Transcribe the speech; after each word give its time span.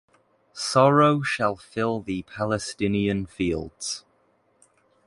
Sorrow 0.55 1.21
shall 1.21 1.55
fill 1.55 1.99
the 2.01 2.23
Palestinian 2.23 3.27
fields. 3.27 4.03